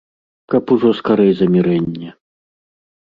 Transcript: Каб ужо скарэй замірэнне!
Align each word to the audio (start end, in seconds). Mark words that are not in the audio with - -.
Каб 0.53 0.63
ужо 0.75 0.89
скарэй 1.01 1.31
замірэнне! 1.41 2.09